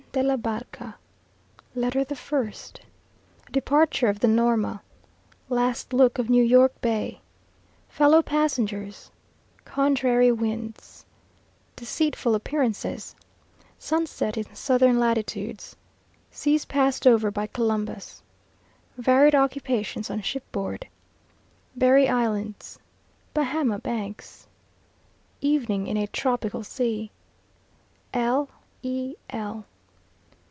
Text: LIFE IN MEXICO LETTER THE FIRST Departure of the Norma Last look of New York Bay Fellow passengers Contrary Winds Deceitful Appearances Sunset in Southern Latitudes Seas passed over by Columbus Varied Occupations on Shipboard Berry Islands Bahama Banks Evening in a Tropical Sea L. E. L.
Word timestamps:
LIFE 0.13 0.23
IN 0.27 0.41
MEXICO 0.43 0.93
LETTER 1.73 2.03
THE 2.03 2.17
FIRST 2.17 2.81
Departure 3.49 4.09
of 4.09 4.19
the 4.19 4.27
Norma 4.27 4.81
Last 5.47 5.93
look 5.93 6.19
of 6.19 6.29
New 6.29 6.43
York 6.43 6.73
Bay 6.81 7.21
Fellow 7.87 8.21
passengers 8.21 9.09
Contrary 9.63 10.29
Winds 10.29 11.05
Deceitful 11.77 12.35
Appearances 12.35 13.15
Sunset 13.79 14.35
in 14.35 14.53
Southern 14.53 14.99
Latitudes 14.99 15.77
Seas 16.29 16.65
passed 16.65 17.07
over 17.07 17.31
by 17.31 17.47
Columbus 17.47 18.21
Varied 18.97 19.33
Occupations 19.33 20.09
on 20.09 20.21
Shipboard 20.21 20.89
Berry 21.73 22.09
Islands 22.09 22.79
Bahama 23.33 23.79
Banks 23.79 24.45
Evening 25.39 25.87
in 25.87 25.95
a 25.95 26.05
Tropical 26.07 26.65
Sea 26.65 27.11
L. 28.13 28.49
E. 28.83 29.15
L. 29.29 29.63